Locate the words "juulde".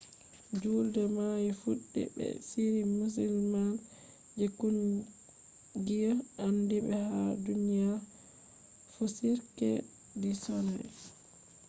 0.61-1.03